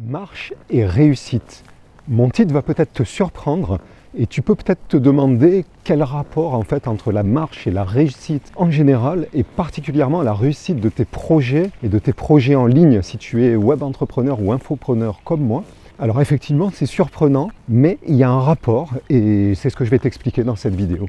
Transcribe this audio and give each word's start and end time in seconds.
Marche 0.00 0.52
et 0.70 0.84
réussite. 0.84 1.62
Mon 2.08 2.28
titre 2.28 2.52
va 2.52 2.62
peut-être 2.62 2.92
te 2.92 3.04
surprendre 3.04 3.78
et 4.18 4.26
tu 4.26 4.42
peux 4.42 4.56
peut-être 4.56 4.88
te 4.88 4.96
demander 4.96 5.64
quel 5.84 6.02
rapport 6.02 6.54
en 6.54 6.64
fait 6.64 6.88
entre 6.88 7.12
la 7.12 7.22
marche 7.22 7.68
et 7.68 7.70
la 7.70 7.84
réussite 7.84 8.50
en 8.56 8.72
général 8.72 9.28
et 9.34 9.44
particulièrement 9.44 10.22
la 10.22 10.34
réussite 10.34 10.80
de 10.80 10.88
tes 10.88 11.04
projets 11.04 11.70
et 11.84 11.88
de 11.88 12.00
tes 12.00 12.12
projets 12.12 12.56
en 12.56 12.66
ligne 12.66 13.02
si 13.02 13.18
tu 13.18 13.44
es 13.44 13.54
web 13.54 13.84
entrepreneur 13.84 14.42
ou 14.42 14.52
infopreneur 14.52 15.20
comme 15.22 15.42
moi. 15.42 15.62
Alors 16.00 16.20
effectivement 16.20 16.72
c'est 16.74 16.86
surprenant 16.86 17.50
mais 17.68 17.98
il 18.04 18.16
y 18.16 18.24
a 18.24 18.30
un 18.30 18.40
rapport 18.40 18.90
et 19.10 19.54
c'est 19.54 19.70
ce 19.70 19.76
que 19.76 19.84
je 19.84 19.90
vais 19.90 20.00
t'expliquer 20.00 20.42
dans 20.42 20.56
cette 20.56 20.74
vidéo. 20.74 21.06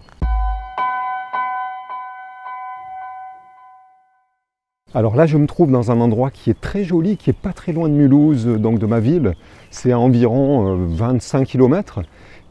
Alors 4.95 5.17
là, 5.17 5.25
je 5.25 5.35
me 5.37 5.45
trouve 5.45 5.71
dans 5.71 5.91
un 5.91 5.99
endroit 5.99 6.31
qui 6.31 6.49
est 6.49 6.61
très 6.61 6.85
joli, 6.85 7.17
qui 7.17 7.29
est 7.29 7.33
pas 7.33 7.51
très 7.51 7.73
loin 7.73 7.89
de 7.89 7.93
Mulhouse, 7.93 8.47
donc 8.47 8.79
de 8.79 8.85
ma 8.85 9.01
ville. 9.01 9.33
C'est 9.69 9.91
à 9.91 9.99
environ 9.99 10.77
25 10.87 11.41
euh, 11.41 11.43
km 11.43 12.01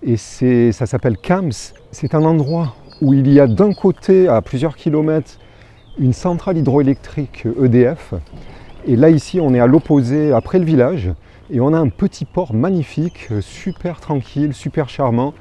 et 0.02 0.18
ça 0.18 0.84
s'appelle 0.84 1.16
Kams. 1.16 1.52
C'est 1.90 2.14
un 2.14 2.22
endroit 2.22 2.74
où 3.00 3.14
il 3.14 3.32
y 3.32 3.40
a 3.40 3.46
d'un 3.46 3.72
côté, 3.72 4.28
à 4.28 4.42
plusieurs 4.42 4.76
kilomètres, 4.76 5.38
une 5.98 6.12
centrale 6.12 6.58
hydroélectrique 6.58 7.46
EDF. 7.62 8.12
Et 8.86 8.96
là, 8.96 9.08
ici, 9.08 9.40
on 9.40 9.54
est 9.54 9.60
à 9.60 9.66
l'opposé, 9.66 10.30
après 10.30 10.58
le 10.58 10.66
village, 10.66 11.14
et 11.50 11.62
on 11.62 11.72
a 11.72 11.78
un 11.78 11.88
petit 11.88 12.26
port 12.26 12.52
magnifique, 12.52 13.30
super 13.40 14.00
tranquille, 14.00 14.52
super 14.52 14.90
charmant. 14.90 15.32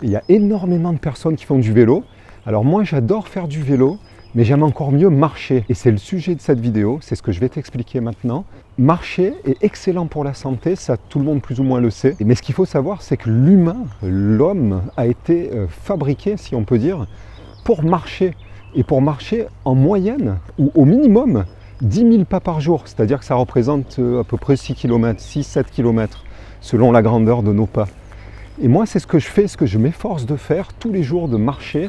il 0.00 0.10
y 0.10 0.16
a 0.16 0.22
énormément 0.28 0.92
de 0.92 0.98
personnes 0.98 1.34
qui 1.34 1.44
font 1.44 1.58
du 1.58 1.72
vélo. 1.72 2.04
Alors 2.46 2.64
moi, 2.64 2.84
j'adore 2.84 3.26
faire 3.26 3.48
du 3.48 3.62
vélo 3.62 3.98
mais 4.34 4.44
j'aime 4.44 4.62
encore 4.62 4.92
mieux 4.92 5.10
marcher. 5.10 5.64
Et 5.68 5.74
c'est 5.74 5.90
le 5.90 5.98
sujet 5.98 6.34
de 6.34 6.40
cette 6.40 6.60
vidéo, 6.60 6.98
c'est 7.02 7.14
ce 7.14 7.22
que 7.22 7.32
je 7.32 7.40
vais 7.40 7.48
t'expliquer 7.48 8.00
maintenant. 8.00 8.44
Marcher 8.78 9.34
est 9.44 9.62
excellent 9.62 10.06
pour 10.06 10.24
la 10.24 10.34
santé, 10.34 10.76
ça 10.76 10.96
tout 10.96 11.18
le 11.18 11.24
monde 11.24 11.42
plus 11.42 11.60
ou 11.60 11.64
moins 11.64 11.80
le 11.80 11.90
sait. 11.90 12.16
Mais 12.20 12.34
ce 12.34 12.42
qu'il 12.42 12.54
faut 12.54 12.64
savoir, 12.64 13.02
c'est 13.02 13.16
que 13.16 13.28
l'humain, 13.28 13.84
l'homme, 14.02 14.82
a 14.96 15.06
été 15.06 15.50
euh, 15.52 15.66
fabriqué, 15.68 16.36
si 16.36 16.54
on 16.54 16.64
peut 16.64 16.78
dire, 16.78 17.06
pour 17.64 17.82
marcher. 17.82 18.34
Et 18.74 18.84
pour 18.84 19.02
marcher 19.02 19.46
en 19.66 19.74
moyenne, 19.74 20.38
ou 20.58 20.72
au 20.74 20.86
minimum, 20.86 21.44
10 21.82 22.10
000 22.12 22.24
pas 22.24 22.40
par 22.40 22.60
jour. 22.60 22.82
C'est-à-dire 22.86 23.18
que 23.18 23.26
ça 23.26 23.34
représente 23.34 23.98
euh, 23.98 24.20
à 24.20 24.24
peu 24.24 24.38
près 24.38 24.56
6 24.56 24.74
km, 24.74 25.20
6-7 25.20 25.64
km, 25.64 26.24
selon 26.62 26.90
la 26.90 27.02
grandeur 27.02 27.42
de 27.42 27.52
nos 27.52 27.66
pas. 27.66 27.86
Et 28.62 28.68
moi, 28.68 28.86
c'est 28.86 28.98
ce 28.98 29.06
que 29.06 29.18
je 29.18 29.26
fais, 29.26 29.46
ce 29.46 29.58
que 29.58 29.66
je 29.66 29.76
m'efforce 29.76 30.24
de 30.24 30.36
faire 30.36 30.72
tous 30.72 30.90
les 30.90 31.02
jours, 31.02 31.28
de 31.28 31.36
marcher 31.36 31.88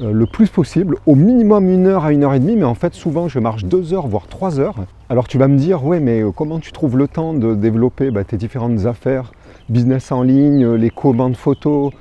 le 0.00 0.26
plus 0.26 0.48
possible, 0.48 0.96
au 1.06 1.14
minimum 1.14 1.68
une 1.68 1.86
heure 1.86 2.04
à 2.04 2.12
une 2.12 2.24
heure 2.24 2.34
et 2.34 2.40
demie, 2.40 2.56
mais 2.56 2.64
en 2.64 2.74
fait 2.74 2.94
souvent 2.94 3.28
je 3.28 3.38
marche 3.38 3.64
deux 3.64 3.94
heures, 3.94 4.08
voire 4.08 4.26
trois 4.26 4.58
heures. 4.58 4.74
Alors 5.08 5.28
tu 5.28 5.38
vas 5.38 5.48
me 5.48 5.56
dire, 5.56 5.84
ouais, 5.84 6.00
mais 6.00 6.22
euh, 6.22 6.30
comment 6.30 6.58
tu 6.58 6.72
trouves 6.72 6.96
le 6.96 7.08
temps 7.08 7.34
de 7.34 7.54
développer 7.54 8.10
bah, 8.10 8.24
tes 8.24 8.36
différentes 8.36 8.86
affaires, 8.86 9.32
business 9.68 10.10
en 10.10 10.22
ligne, 10.22 10.74
les 10.74 10.90
commandes 10.90 11.36
photos, 11.36 11.92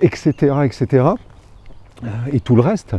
etc., 0.00 0.54
etc., 0.64 1.06
et 2.32 2.40
tout 2.40 2.54
le 2.54 2.60
reste, 2.60 2.96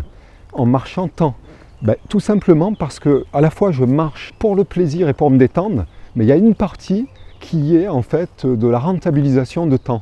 en 0.53 0.65
marchant 0.65 1.07
tant? 1.07 1.35
Bah, 1.81 1.95
Tout 2.09 2.19
simplement 2.19 2.73
parce 2.73 2.99
que 2.99 3.25
à 3.33 3.41
la 3.41 3.49
fois 3.49 3.71
je 3.71 3.83
marche 3.83 4.33
pour 4.39 4.55
le 4.55 4.63
plaisir 4.63 5.07
et 5.09 5.13
pour 5.13 5.29
me 5.29 5.37
détendre, 5.37 5.85
mais 6.15 6.25
il 6.25 6.27
y 6.27 6.31
a 6.31 6.37
une 6.37 6.55
partie 6.55 7.07
qui 7.39 7.75
est 7.77 7.87
en 7.87 8.01
fait 8.01 8.45
de 8.45 8.67
la 8.67 8.79
rentabilisation 8.79 9.67
de 9.67 9.77
temps. 9.77 10.01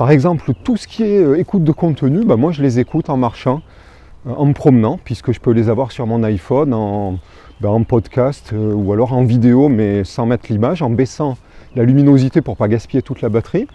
Par 0.00 0.10
exemple, 0.12 0.54
tout 0.64 0.78
ce 0.78 0.88
qui 0.88 1.02
est 1.02 1.18
euh, 1.18 1.38
écoute 1.38 1.62
de 1.62 1.72
contenu, 1.72 2.24
bah, 2.24 2.36
moi 2.36 2.52
je 2.52 2.62
les 2.62 2.78
écoute 2.78 3.10
en 3.10 3.18
marchant, 3.18 3.60
euh, 4.26 4.32
en 4.34 4.46
me 4.46 4.54
promenant, 4.54 4.98
puisque 5.04 5.30
je 5.30 5.40
peux 5.40 5.50
les 5.50 5.68
avoir 5.68 5.92
sur 5.92 6.06
mon 6.06 6.22
iPhone 6.22 6.72
en, 6.72 7.18
bah, 7.60 7.68
podcast 7.86 8.52
euh, 8.54 8.72
ou 8.72 8.94
alors 8.94 9.12
en 9.12 9.24
vidéo, 9.24 9.68
mais 9.68 10.02
sans 10.04 10.24
mettre 10.24 10.46
l'image, 10.48 10.80
en 10.80 10.88
baissant 10.88 11.36
la 11.76 11.84
luminosité 11.84 12.40
pour 12.40 12.54
ne 12.54 12.56
pas 12.56 12.68
gaspiller 12.68 13.02
toute 13.02 13.20
la 13.20 13.28
batterie. 13.28 13.68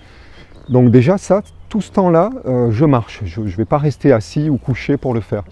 Donc 0.68 0.90
déjà 0.90 1.20
ça, 1.20 1.44
tout 1.70 1.82
ce 1.82 1.92
temps-là, 1.92 2.32
je 2.72 2.86
marche. 2.86 3.22
Je 3.26 3.42
ne 3.42 3.46
vais 3.46 3.66
pas 3.66 3.78
rester 3.78 4.12
assis 4.12 4.50
ou 4.50 4.58
couché 4.58 4.98
pour 4.98 5.14
le 5.14 5.22
faire. 5.22 5.44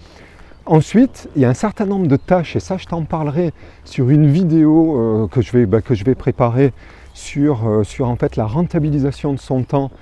Ensuite, 0.66 1.28
il 1.36 1.42
y 1.42 1.44
a 1.44 1.48
un 1.48 1.54
certain 1.54 1.86
nombre 1.86 2.08
de 2.08 2.16
tâches, 2.16 2.56
et 2.56 2.60
ça 2.60 2.78
je 2.78 2.86
t'en 2.86 3.04
parlerai 3.04 3.52
sur 3.84 4.10
une 4.10 4.26
vidéo 4.26 5.28
que, 5.30 5.40
je 5.40 5.52
vais, 5.52 5.66
bah, 5.66 5.82
que 5.82 5.94
je 5.94 6.02
vais 6.02 6.16
préparer 6.16 6.72
sur, 7.12 7.82
sur 7.84 8.08
en 8.08 8.16
fait 8.16 8.34
la 8.34 8.46
rentabilisation 8.46 9.32
de 9.34 9.38
son 9.38 9.62
temps 9.62 9.92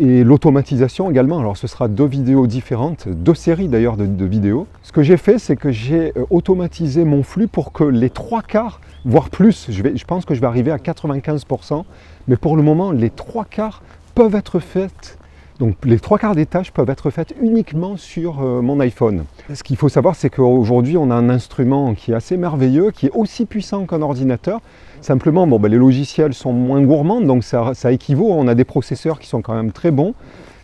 et 0.00 0.24
l'automatisation 0.24 1.10
également. 1.10 1.38
Alors 1.38 1.56
ce 1.56 1.66
sera 1.66 1.88
deux 1.88 2.06
vidéos 2.06 2.46
différentes, 2.46 3.08
deux 3.08 3.34
séries 3.34 3.68
d'ailleurs 3.68 3.96
de, 3.96 4.24
vidéos. 4.24 4.66
Ce 4.82 4.92
que 4.92 5.02
j'ai 5.02 5.16
fait, 5.16 5.38
c'est 5.38 5.56
que 5.56 5.70
j'ai 5.70 6.12
euh, 6.16 6.24
automatisé 6.30 7.04
mon 7.04 7.22
flux 7.22 7.48
pour 7.48 7.72
que 7.72 7.84
les 7.84 8.10
trois 8.10 8.42
quarts, 8.42 8.80
voire 9.04 9.30
plus, 9.30 9.66
je, 9.70 10.04
pense 10.04 10.24
que 10.24 10.34
je 10.34 10.40
vais 10.40 10.46
arriver 10.46 10.70
à 10.70 10.76
95%, 10.76 11.84
mais 12.28 12.36
pour 12.36 12.56
le 12.56 12.62
moment, 12.62 12.92
les 12.92 13.10
trois 13.10 13.44
quarts 13.44 13.82
peuvent 14.14 14.34
être 14.34 14.60
faites 14.60 15.18
donc 15.62 15.76
les 15.84 16.00
trois 16.00 16.18
quarts 16.18 16.34
des 16.34 16.44
tâches 16.44 16.72
peuvent 16.72 16.90
être 16.90 17.10
faites 17.10 17.36
uniquement 17.40 17.96
sur 17.96 18.42
euh, 18.42 18.60
mon 18.62 18.80
iPhone. 18.80 19.22
Ce 19.54 19.62
qu'il 19.62 19.76
faut 19.76 19.88
savoir, 19.88 20.16
c'est 20.16 20.28
qu'aujourd'hui, 20.28 20.96
on 20.96 21.08
a 21.08 21.14
un 21.14 21.30
instrument 21.30 21.94
qui 21.94 22.10
est 22.10 22.14
assez 22.16 22.36
merveilleux, 22.36 22.90
qui 22.90 23.06
est 23.06 23.12
aussi 23.14 23.46
puissant 23.46 23.86
qu'un 23.86 24.02
ordinateur. 24.02 24.60
Simplement, 25.02 25.46
bon, 25.46 25.60
ben, 25.60 25.68
les 25.68 25.76
logiciels 25.76 26.34
sont 26.34 26.52
moins 26.52 26.82
gourmands, 26.82 27.20
donc 27.20 27.44
ça, 27.44 27.92
équivaut. 27.92 28.32
On 28.32 28.48
a 28.48 28.56
des 28.56 28.64
processeurs 28.64 29.20
qui 29.20 29.28
sont 29.28 29.40
quand 29.40 29.54
même 29.54 29.70
très 29.70 29.92
bons. 29.92 30.14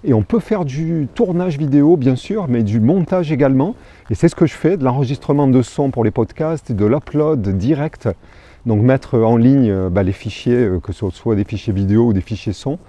Et 0.03 0.15
on 0.15 0.23
peut 0.23 0.41
faire 0.41 0.65
du 0.65 1.07
tournage 1.15 1.59
vidéo, 1.59 1.97
bien 1.97 2.17
sûr, 2.17 2.47
mais 2.49 2.65
du 2.65 2.81
montage 2.81 3.31
également. 3.31 3.77
Et 4.11 4.17
c'est 4.17 4.29
ce 4.29 4.35
que 4.35 4.47
je 4.47 4.55
fais, 4.55 4.77
de 4.77 4.83
l'enregistrement 4.83 5.47
de 5.47 5.63
son 5.63 5.93
pour 5.93 6.03
les 6.03 6.11
podcasts, 6.11 6.73
de 6.73 6.87
l'upload 6.87 7.57
direct. 7.57 8.09
Donc 8.67 8.83
mettre 8.83 9.17
en 9.17 9.37
ligne 9.37 9.71
euh, 9.71 9.91
ben, 9.91 10.03
les 10.03 10.11
fichiers, 10.11 10.57
euh, 10.57 10.81
que 10.81 10.93
ce 10.93 11.09
soit 11.11 11.37
des 11.37 11.45
fichiers 11.45 11.73
vidéo 11.73 12.07
ou 12.07 12.13
des 12.13 12.21
fichiers 12.21 12.53
son 12.53 12.81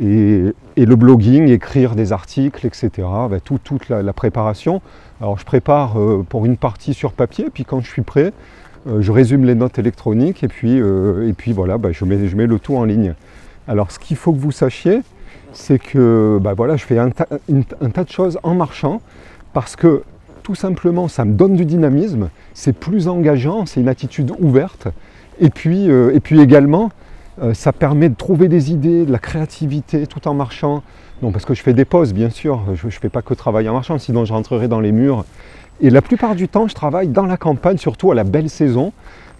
et, 0.00 0.52
le 0.76 0.96
blogging, 0.96 1.48
écrire 1.48 1.94
des 1.94 2.12
articles, 2.12 2.66
etc. 2.66 2.90
Ben, 3.30 3.40
toute 3.40 3.88
la, 3.88 4.12
préparation. 4.12 4.80
Alors 5.20 5.38
je 5.38 5.44
prépare 5.44 5.98
euh, 6.00 6.24
pour 6.28 6.46
une 6.46 6.56
partie 6.56 6.94
sur 6.94 7.12
papier, 7.12 7.46
puis 7.52 7.64
quand 7.64 7.80
je 7.80 7.88
suis 7.88 8.02
prêt, 8.02 8.32
euh, 8.88 9.00
je 9.00 9.12
résume 9.12 9.44
les 9.44 9.54
notes 9.54 9.78
électroniques 9.78 10.42
et 10.42 10.48
puis, 10.48 10.80
euh, 10.80 11.28
et 11.28 11.32
puis 11.32 11.52
voilà, 11.52 11.78
ben, 11.78 11.92
je, 11.92 12.04
mets, 12.04 12.46
le 12.46 12.58
tout 12.58 12.76
en 12.76 12.84
ligne. 12.84 13.14
Alors 13.68 13.92
ce 13.92 13.98
qu'il 13.98 14.16
faut 14.16 14.32
que 14.32 14.38
vous 14.38 14.52
sachiez, 14.52 15.00
c'est 15.52 15.78
que 15.78 16.38
ben, 16.40 16.54
voilà, 16.54 16.76
je 16.76 16.84
fais 16.84 16.98
un, 16.98 17.10
un 17.80 17.90
tas 17.90 18.04
de 18.04 18.10
choses 18.10 18.38
en 18.42 18.54
marchant 18.54 19.00
parce 19.52 19.76
que 19.76 20.02
tout 20.42 20.54
simplement 20.54 21.06
ça 21.06 21.24
me 21.24 21.34
donne 21.34 21.54
du 21.54 21.64
dynamisme, 21.64 22.30
c'est 22.54 22.72
plus 22.72 23.06
engageant, 23.06 23.66
c'est 23.66 23.80
une 23.80 23.88
attitude 23.88 24.32
ouverte. 24.40 24.88
Et 25.40 25.50
puis, 25.50 25.86
et 25.86 26.20
puis 26.20 26.40
également, 26.40 26.90
euh, 27.40 27.54
ça 27.54 27.72
permet 27.72 28.08
de 28.08 28.14
trouver 28.14 28.48
des 28.48 28.72
idées, 28.72 29.06
de 29.06 29.12
la 29.12 29.18
créativité 29.18 30.06
tout 30.06 30.28
en 30.28 30.34
marchant. 30.34 30.82
Non, 31.22 31.32
parce 31.32 31.44
que 31.44 31.54
je 31.54 31.62
fais 31.62 31.72
des 31.72 31.84
pauses, 31.84 32.12
bien 32.12 32.30
sûr. 32.30 32.60
Je 32.74 32.86
ne 32.86 32.90
fais 32.90 33.08
pas 33.08 33.22
que 33.22 33.32
travailler 33.32 33.68
en 33.68 33.74
marchant, 33.74 33.98
sinon 33.98 34.24
je 34.24 34.32
rentrerai 34.32 34.68
dans 34.68 34.80
les 34.80 34.92
murs. 34.92 35.24
Et 35.80 35.90
la 35.90 36.02
plupart 36.02 36.34
du 36.34 36.48
temps, 36.48 36.68
je 36.68 36.74
travaille 36.74 37.08
dans 37.08 37.26
la 37.26 37.36
campagne, 37.36 37.78
surtout 37.78 38.12
à 38.12 38.14
la 38.14 38.24
belle 38.24 38.50
saison, 38.50 38.92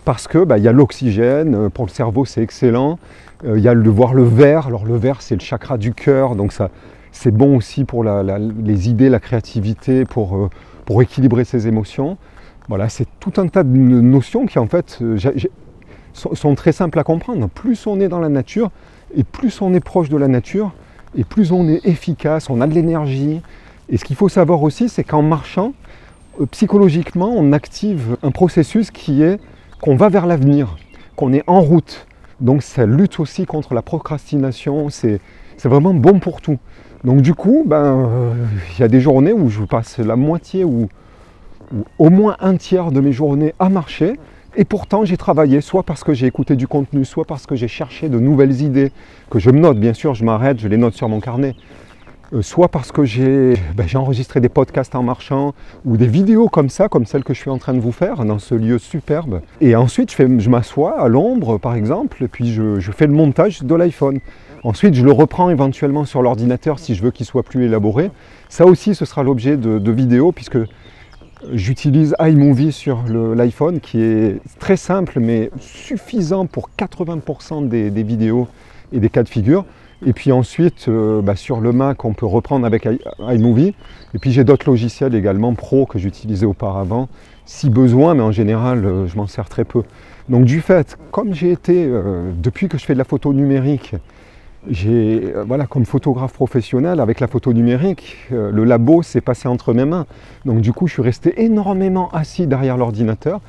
parce 0.05 0.27
qu'il 0.27 0.45
bah, 0.45 0.59
y 0.59 0.69
a 0.69 0.73
l'oxygène. 0.73 1.55
Euh, 1.55 1.69
pour 1.69 1.85
le 1.85 1.91
cerveau, 1.91 2.25
c'est 2.25 2.43
excellent. 2.43 2.99
Euh, 3.45 3.59
il 3.59 3.65
y 3.65 3.69
a 3.69 3.75
le 3.75 3.91
voir 3.91 4.15
le 4.15 4.25
vert. 4.25 4.69
Alors 4.69 4.87
le 4.87 4.97
vert, 4.97 5.21
c'est 5.21 5.35
le 5.35 5.41
chakra 5.41 5.77
du 5.77 5.93
cœur, 5.93 6.35
donc 6.35 6.53
ça, 6.53 6.71
c'est 7.11 7.31
bon 7.31 7.57
aussi 7.57 7.85
pour 7.85 8.05
les 8.05 8.89
idées, 8.89 9.11
la 9.11 9.21
créativité, 9.21 10.07
pour, 10.07 10.49
pour 10.87 11.03
équilibrer 11.03 11.45
ses 11.45 11.69
émotions. 11.69 12.17
Voilà, 12.69 12.89
c'est 12.89 13.07
tout 13.21 13.39
un 13.39 13.49
tas 13.49 13.65
de 13.65 13.69
notions 13.69 14.47
qui 14.47 14.59
en 14.59 14.67
fait, 14.67 14.99
sont, 16.13 16.55
très 16.55 16.73
simples 16.73 16.99
à 16.99 17.05
comprendre. 17.05 17.49
Plus 17.49 17.87
on 17.87 18.01
est 18.01 18.09
dans 18.09 18.21
la 18.21 18.29
nature, 18.29 18.71
et 19.17 19.25
plus 19.25 19.61
on 19.63 19.75
est 19.75 19.81
proche 19.81 20.09
de 20.09 20.17
la 20.17 20.29
nature, 20.29 20.73
et 21.17 21.25
plus 21.25 21.53
on 21.53 21.69
est 21.69 21.85
efficace, 21.87 22.51
on 22.51 22.61
a 22.61 22.67
de 22.67 22.75
l'énergie. 22.75 23.41
Et 23.89 23.97
ce 23.97 24.05
qu'il 24.05 24.17
faut 24.17 24.29
savoir 24.29 24.63
aussi, 24.63 24.89
c'est 24.89 25.05
qu'en 25.05 25.23
marchant, 25.23 25.75
euh, 26.41 26.47
psychologiquement, 26.47 27.33
on 27.35 27.53
active 27.53 28.17
un 28.23 28.31
processus 28.31 28.91
qui 28.91 29.23
est 29.23 29.39
qu'on 29.81 29.97
va 29.97 30.09
vers 30.09 30.27
l'avenir, 30.27 30.77
qu'on 31.17 31.33
est 31.33 31.43
en 31.47 31.61
route. 31.61 32.07
Donc 32.41 32.63
ça 32.63 32.87
lutte 32.87 33.21
aussi 33.21 33.47
contre 33.47 33.75
la 33.75 33.83
procrastination, 33.83 34.89
c'est 34.91 35.21
vraiment 35.65 35.95
bon 35.95 36.19
pour 36.19 36.41
tout. 36.41 36.59
Donc 37.05 37.21
du 37.21 37.35
coup, 37.35 37.65
ben, 37.67 38.09
euh, 38.09 38.35
il 38.75 38.81
y 38.81 38.85
a 38.85 38.89
des 38.89 39.01
journées 39.01 39.33
où 39.33 39.49
je 39.49 39.63
passe 39.63 39.99
la 39.99 40.17
moitié 40.17 40.65
ou 40.65 40.89
au 41.99 42.11
moins 42.11 42.37
un 42.41 42.57
tiers 42.57 42.93
de 42.93 43.01
mes 43.01 43.13
journées 43.13 43.55
à 43.59 43.69
marcher, 43.69 44.19
et 44.55 44.65
pourtant, 44.67 45.05
j'ai 45.05 45.17
travaillé, 45.17 45.63
soit 45.63 45.83
parce 45.83 46.05
que 46.05 46.13
j'ai 46.13 46.27
écouté 46.27 46.57
du 46.57 46.67
contenu, 46.67 47.07
soit 47.07 47.25
parce 47.25 47.47
que 47.47 47.57
j'ai 47.57 47.69
cherché 47.69 48.11
de 48.11 48.19
nouvelles 48.19 48.61
idées, 48.61 48.93
que 49.31 49.39
je 49.39 49.51
me 49.51 49.59
note, 49.59 49.79
bien 49.79 49.95
sûr, 49.95 50.15
je 50.15 50.25
m'arrête, 50.25 50.61
je 50.61 50.69
les 50.69 50.77
note 50.77 50.93
sur 50.93 51.09
mon 51.09 51.21
carnet, 51.21 51.55
euh, 52.35 52.43
soit 52.43 52.69
parce 52.69 52.93
que 52.93 53.01
ben, 53.75 53.89
j'ai 53.89 53.97
enregistré 53.97 54.41
des 54.41 54.51
podcasts 54.51 54.95
en 54.95 55.03
marchant, 55.03 55.55
ou 55.87 55.97
des 55.97 56.07
vidéos 56.07 56.49
comme 56.49 56.69
ça, 56.69 56.89
comme 56.89 57.07
celle 57.07 57.25
que 57.25 57.33
je 57.33 57.41
suis 57.41 57.51
en 57.51 57.57
train 57.57 57.73
de 57.73 57.81
vous 57.81 57.93
faire, 57.93 58.27
dans 58.27 58.39
ce 58.39 58.55
lieu 58.55 58.77
superbe. 58.79 59.41
Et 59.63 59.75
ensuite, 59.75 60.13
je, 60.13 60.39
je 60.39 60.51
m'assois 60.51 61.01
à 61.01 61.09
l'ombre, 61.09 61.57
par 61.57 61.75
exemple, 61.75 62.23
et 62.23 62.29
puis 62.29 62.53
je, 62.53 62.79
fais 62.95 63.07
le 63.07 63.15
montage 63.15 63.63
de 63.63 63.75
l'iPhone. 63.75 64.21
Ensuite, 64.65 64.95
je 64.95 65.03
le 65.03 65.13
reprends 65.13 65.49
éventuellement 65.49 66.05
sur 66.05 66.21
l'ordinateur 66.21 66.79
si 66.79 66.95
je 66.95 67.03
veux 67.03 67.11
qu'il 67.11 67.25
soit 67.25 67.43
plus 67.43 67.65
élaboré. 67.65 68.11
Ça 68.51 68.67
aussi, 68.67 68.95
ce 68.95 69.07
sera 69.07 69.23
l'objet 69.23 69.57
de 69.57 69.91
vidéos, 69.91 70.31
puisque 70.31 70.59
J'utilise 71.51 72.15
iMovie 72.21 72.73
sur 72.73 73.03
l'iPhone 73.09 73.81
qui 73.81 74.01
est 74.01 74.41
très 74.61 74.77
simple 74.77 75.19
mais 75.19 75.51
suffisant 75.61 76.47
pour 76.47 76.71
80% 76.79 77.69
des, 77.69 77.91
vidéos 78.03 78.47
et 78.93 79.01
des 79.01 79.09
cas 79.09 79.23
de 79.23 79.29
figure. 79.29 79.65
Et 80.05 80.13
puis 80.13 80.33
ensuite, 80.33 80.87
euh, 80.89 81.23
bah, 81.23 81.37
sur 81.37 81.61
le 81.61 81.73
Mac, 81.73 82.05
on 82.05 82.13
peut 82.13 82.27
reprendre 82.27 82.67
avec 82.67 82.89
iMovie. 83.21 83.75
Et 84.15 84.19
puis 84.19 84.33
j'ai 84.33 84.45
d'autres 84.45 84.69
logiciels 84.69 85.15
également 85.15 85.55
pro 85.55 85.87
que 85.87 85.99
j'utilisais 85.99 86.47
auparavant, 86.47 87.09
si 87.45 87.71
besoin, 87.71 88.15
mais 88.15 88.23
en 88.23 88.33
général, 88.33 88.85
euh, 88.85 89.07
je 89.07 89.17
m'en 89.17 89.27
sers 89.27 89.49
très 89.49 89.65
peu. 89.65 89.83
Donc 90.29 90.45
du 90.45 90.61
fait, 90.61 90.97
comme 91.11 91.35
j'ai 91.35 91.53
été, 91.53 91.85
euh, 91.87 92.31
depuis 92.37 92.69
que 92.69 92.79
je 92.79 92.85
fais 92.85 92.95
de 92.95 92.99
la 92.99 93.05
photo 93.05 93.33
numérique, 93.33 93.95
j'ai, 94.69 95.33
voilà, 95.47 95.67
comme 95.67 95.85
photographe 95.85 96.33
professionnel, 96.33 97.01
avec 97.01 97.21
la 97.21 97.27
photo 97.27 97.53
numérique, 97.53 98.17
le 98.31 98.65
labo 98.65 99.03
s'est 99.03 99.21
passé 99.21 99.49
entre 99.49 99.75
mes 99.75 99.85
mains. 99.85 100.07
Donc 100.45 100.61
du 100.61 100.73
coup, 100.73 100.87
je 100.87 100.95
suis 100.95 101.03
resté 101.03 101.43
énormément 101.43 102.09
assis 102.11 102.47
derrière 102.47 102.77
l'ordinateur. 102.77 103.41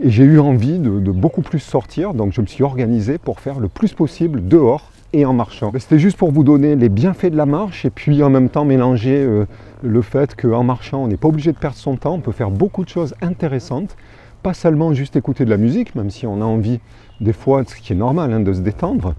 Et 0.00 0.10
j'ai 0.10 0.24
eu 0.24 0.40
envie 0.40 0.78
de 0.78 1.10
beaucoup 1.12 1.42
plus 1.42 1.60
sortir, 1.60 2.14
donc 2.14 2.32
je 2.32 2.40
me 2.40 2.46
suis 2.46 2.64
organisé 2.64 3.18
pour 3.18 3.40
faire 3.40 3.60
le 3.60 3.68
plus 3.68 3.92
possible 3.92 4.48
dehors 4.48 4.90
et 5.14 5.24
en 5.24 5.32
marchant. 5.32 5.72
C'était 5.78 6.00
juste 6.00 6.18
pour 6.18 6.32
vous 6.32 6.42
donner 6.42 6.74
les 6.74 6.88
bienfaits 6.88 7.26
de 7.26 7.36
la 7.36 7.46
marche 7.46 7.84
et 7.84 7.90
puis 7.90 8.22
en 8.22 8.30
même 8.30 8.48
temps 8.48 8.64
mélanger 8.64 9.16
euh, 9.16 9.46
le 9.82 10.02
fait 10.02 10.34
qu'en 10.34 10.64
marchant, 10.64 11.04
on 11.04 11.06
n'est 11.06 11.16
pas 11.16 11.28
obligé 11.28 11.52
de 11.52 11.56
perdre 11.56 11.76
son 11.76 11.96
temps, 11.96 12.14
on 12.14 12.20
peut 12.20 12.32
faire 12.32 12.50
beaucoup 12.50 12.84
de 12.84 12.88
choses 12.88 13.14
intéressantes, 13.22 13.96
pas 14.42 14.54
seulement 14.54 14.92
juste 14.92 15.14
écouter 15.14 15.44
de 15.44 15.50
la 15.50 15.56
musique, 15.56 15.94
même 15.94 16.10
si 16.10 16.26
on 16.26 16.40
a 16.40 16.44
envie 16.44 16.80
des 17.20 17.32
fois, 17.32 17.62
ce 17.64 17.76
qui 17.76 17.92
est 17.92 17.96
normal, 17.96 18.32
hein, 18.32 18.40
de 18.40 18.52
se 18.52 18.60
détendre. 18.60 19.14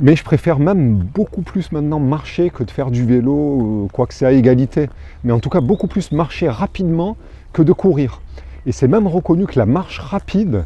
Mais 0.00 0.16
je 0.16 0.24
préfère 0.24 0.58
même 0.58 0.96
beaucoup 0.96 1.42
plus 1.42 1.70
maintenant 1.70 2.00
marcher 2.00 2.50
que 2.50 2.64
de 2.64 2.70
faire 2.70 2.90
du 2.90 3.04
vélo, 3.04 3.88
quoi 3.92 4.06
que 4.06 4.14
c'est 4.14 4.26
à 4.26 4.32
égalité. 4.32 4.88
Mais 5.22 5.32
en 5.32 5.38
tout 5.38 5.50
cas, 5.50 5.60
beaucoup 5.60 5.86
plus 5.86 6.10
marcher 6.10 6.48
rapidement 6.48 7.16
que 7.52 7.62
de 7.62 7.72
courir. 7.72 8.20
Et 8.66 8.72
c'est 8.72 8.88
même 8.88 9.06
reconnu 9.06 9.46
que 9.46 9.58
la 9.58 9.66
marche 9.66 10.00
rapide, 10.00 10.64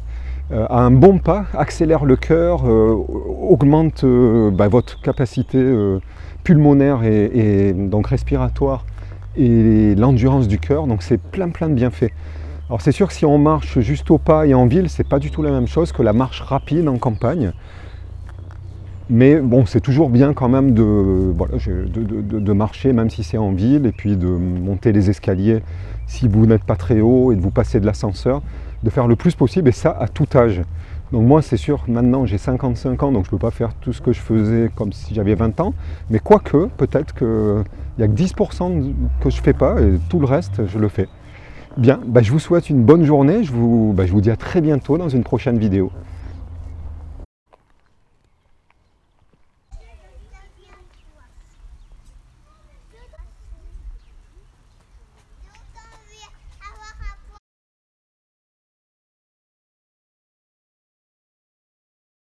euh, 0.51 0.67
à 0.71 0.81
un 0.81 0.91
bon 0.91 1.19
pas, 1.19 1.45
accélère 1.53 2.07
le 2.07 2.17
cœur, 2.17 2.63
euh, 2.67 2.95
augmente 3.43 4.05
euh, 4.05 4.51
bah, 4.51 4.69
votre 4.69 5.01
capacité 5.03 5.63
pulmonaire 6.43 7.03
et, 7.05 7.75
donc 7.75 8.07
respiratoire 8.07 8.87
et 9.37 9.95
l'endurance 9.95 10.49
du 10.49 10.59
cœur. 10.59 10.87
Donc 10.87 11.03
c'est 11.03 11.21
plein 11.21 11.51
plein 11.51 11.69
de 11.69 11.75
bienfaits. 11.75 12.13
Alors 12.69 12.81
c'est 12.81 12.93
sûr 12.93 13.09
que 13.09 13.15
si 13.15 13.27
on 13.27 13.37
marche 13.37 13.79
juste 13.81 14.11
au 14.11 14.17
pas 14.17 14.47
et 14.47 14.55
en 14.55 14.67
ville, 14.67 14.89
c'est 14.89 15.07
pas 15.07 15.19
du 15.19 15.31
tout 15.31 15.43
la 15.43 15.51
même 15.51 15.67
chose 15.67 15.93
que 15.93 16.03
la 16.03 16.15
marche 16.15 16.41
rapide 16.41 16.89
en 16.89 16.97
campagne. 16.97 17.53
Mais 19.11 19.41
bon, 19.41 19.65
c'est 19.65 19.81
toujours 19.81 20.11
bien 20.11 20.35
quand 20.35 20.49
même 20.49 20.75
de, 20.75 22.53
marcher, 22.53 22.93
même 22.93 23.09
si 23.09 23.25
c'est 23.25 23.39
en 23.39 23.53
ville, 23.53 23.87
et 23.87 23.93
puis 23.93 24.17
de 24.17 24.27
monter 24.27 24.93
les 24.93 25.09
escaliers 25.09 25.63
si 26.07 26.29
vous 26.29 26.47
n'êtes 26.47 26.65
pas 26.65 26.77
très 26.77 27.01
haut 27.01 27.33
et 27.33 27.37
de 27.37 27.41
vous 27.41 27.51
passer 27.51 27.81
de 27.81 27.87
l'ascenseur 27.87 28.43
de 28.83 28.91
faire 28.91 29.07
le 29.07 29.17
plus 29.17 29.35
possible 29.35 29.69
et 29.69 29.73
ça 29.73 29.91
à 29.91 30.09
tout 30.09 30.27
âge. 30.35 30.63
Donc 31.13 31.27
moi 31.27 31.43
c'est 31.43 31.57
sûr, 31.57 31.85
maintenant 31.89 32.27
j'ai 32.27 32.39
55 32.39 33.03
ans, 33.03 33.13
donc 33.13 33.25
je 33.25 33.29
ne 33.29 33.31
peux 33.33 33.39
pas 33.39 33.51
faire 33.51 33.75
tout 33.75 33.93
ce 33.93 34.01
que 34.01 34.13
je 34.13 34.21
faisais 34.21 34.71
comme 34.75 34.93
si 34.93 35.15
j'avais 35.15 35.35
20 35.35 35.59
ans, 35.61 35.75
mais 36.11 36.19
quoique, 36.19 36.67
peut-être 36.77 37.15
qu'il 37.15 37.65
n'y 37.99 38.05
a 38.05 38.09
que 38.09 38.13
10% 38.13 38.93
que 39.21 39.31
je 39.31 39.37
ne 39.37 39.43
fais 39.43 39.53
pas 39.53 39.81
et 39.81 39.99
tout 40.09 40.21
le 40.21 40.27
reste 40.27 40.67
je 40.67 40.79
le 40.79 40.89
fais. 40.89 41.09
Bien, 41.77 42.01
bah, 42.07 42.23
je 42.23 42.31
vous 42.31 42.39
souhaite 42.39 42.71
une 42.71 42.83
bonne 42.83 43.05
journée, 43.05 43.45
je 43.45 43.53
vous, 43.53 43.93
bah, 43.97 44.05
je 44.05 44.13
vous 44.13 44.21
dis 44.21 44.31
à 44.31 44.37
très 44.37 44.61
bientôt 44.61 44.99
dans 44.99 45.09
une 45.09 45.23
prochaine 45.23 45.59
vidéo. 45.59 45.91